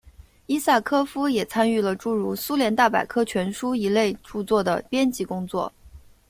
[0.47, 5.71] 伊萨科夫也参与了诸如苏联大百科全书一类着作的编辑工作。